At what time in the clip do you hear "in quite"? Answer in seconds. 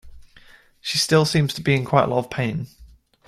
1.75-2.05